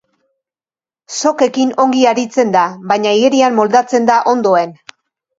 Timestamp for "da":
2.55-2.63, 4.11-4.17